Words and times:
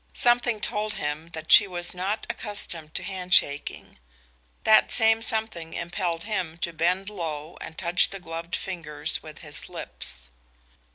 Something 0.15 0.59
told 0.59 0.93
him 0.93 1.27
that 1.33 1.51
she 1.51 1.67
was 1.67 1.93
not 1.93 2.25
accustomed 2.27 2.95
to 2.95 3.03
handshaking; 3.03 3.99
that 4.63 4.89
same 4.89 5.21
something 5.21 5.75
impelled 5.75 6.23
him 6.23 6.57
to 6.65 6.73
bend 6.73 7.07
low 7.07 7.55
and 7.61 7.77
touch 7.77 8.09
the 8.09 8.19
gloved 8.19 8.55
fingers 8.55 9.21
with 9.21 9.41
his 9.45 9.69
lips. 9.69 10.31